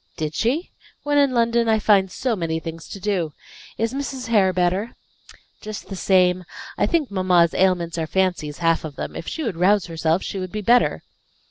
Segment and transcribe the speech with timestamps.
[0.17, 0.71] "Did she?
[1.03, 3.33] When in London I find so many things to do!
[3.77, 4.29] Is Mrs.
[4.29, 4.95] Hare better?"
[5.61, 6.43] "Just the same.
[6.75, 10.39] I think mamma's ailments are fancies, half of them; if she would rouse herself she
[10.39, 11.03] would be better.